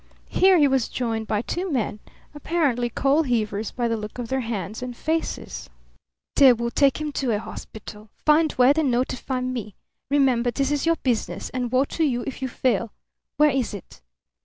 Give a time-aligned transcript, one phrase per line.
[0.29, 1.99] Here he was joined by two men,
[2.33, 5.69] apparently coal heavers by the look of their hands and faces.
[6.35, 8.09] "They will take him to a hospital.
[8.25, 9.75] Find where, then notify me.
[10.09, 12.91] Remember, this is your business, and woe to you if you fail.
[13.37, 14.01] Where is it?"